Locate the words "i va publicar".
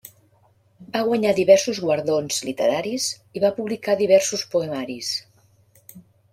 3.41-3.99